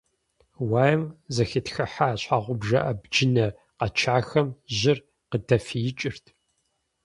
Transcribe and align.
Уаем 0.69 1.03
зэхитхыхьа 1.35 2.09
щхьэгъубжэ 2.19 2.79
абджынэ 2.89 3.45
къэчахэм 3.79 4.47
жьыр 4.77 4.97
къыдэфиикӀырт. 5.29 6.25